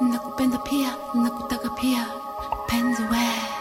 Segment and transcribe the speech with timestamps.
[0.00, 2.06] nakupenda pia nakutaka pia.
[2.66, 3.57] Penzi we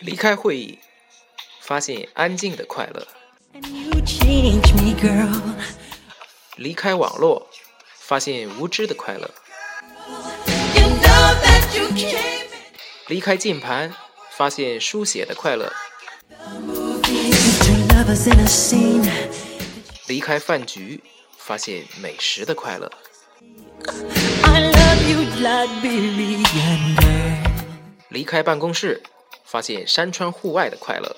[0.00, 0.78] 离开会议
[1.60, 3.06] 发现安静的快乐。
[6.56, 7.48] 离开网络
[7.94, 9.30] 发现无知的快乐。
[13.08, 13.94] 离开键盘
[14.30, 15.72] 发现书写的快乐。
[20.06, 21.02] 离开饭局
[21.36, 22.90] 发现美食的快乐。
[28.10, 29.02] 离开办公室，
[29.44, 31.14] 发现山川户外的快乐。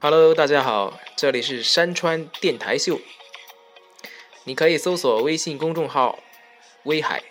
[0.00, 3.00] Hello，大家好，这里是山川电台秀。
[4.44, 6.20] 你可以搜索微信公众号
[6.84, 7.24] “威海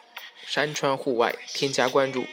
[0.45, 2.26] 山川户外”，添加关注。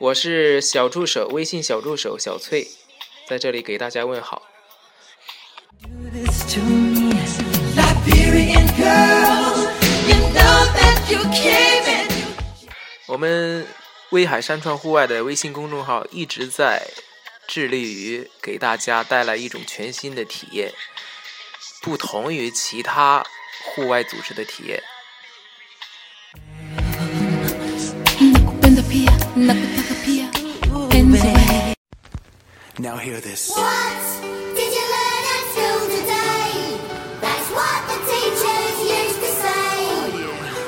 [0.00, 2.68] 我是小助手，微信小助手小翠，
[3.26, 4.42] 在这里给大家问好。
[5.82, 7.14] Do this to me,
[7.74, 9.66] Liberian girl.
[10.06, 12.70] You know that you came and you
[13.06, 13.66] 我们
[14.10, 16.86] 威海山川户外的微信公众号一直在
[17.48, 20.72] 致力于给大家带来一种全新的体验，
[21.82, 23.26] 不同于其他
[23.64, 24.80] 户外组织的体验。
[32.80, 33.50] Now hear this.
[33.50, 33.98] What
[34.54, 36.78] did you learn at school today?
[37.20, 39.74] That's what the teachers used to say.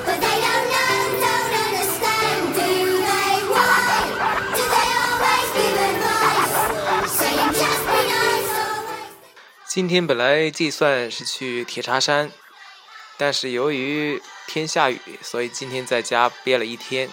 [0.04, 2.66] But they don't know, don't understand, do
[3.06, 3.30] they?
[3.46, 4.10] Why
[4.50, 6.54] do they always give advice?
[7.14, 9.14] Saying just be nice always.
[9.68, 12.32] 今天本来计算是去铁茶山，
[13.16, 17.08] 但是由于天下雨，所以今天在家憋了一天。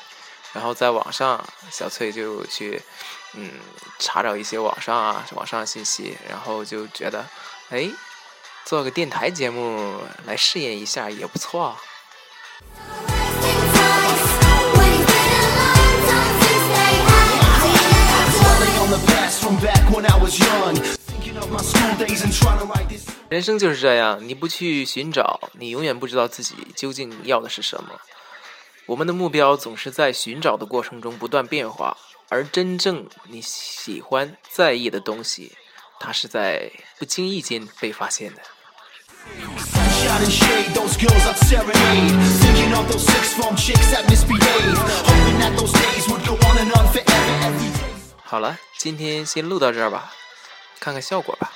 [0.53, 2.81] 然后在网上，小翠就去
[3.33, 3.51] 嗯
[3.99, 7.25] 查找一些网上啊，网上信息，然后就觉得，
[7.69, 7.89] 哎，
[8.65, 11.77] 做个电台节目来试验一下也不错啊。
[23.29, 27.89] 人生就是这样，你不去寻找，你永远不知道自己究竟要的是什么。
[28.87, 31.97] 我们的目标总是在寻找的过程中不断变化，
[32.29, 35.51] 而真正你喜欢、在意的东西，
[35.99, 38.41] 它是在不经意间被发现的。
[48.23, 50.13] 好了，今天先录到这儿吧，
[50.79, 51.51] 看看效果吧。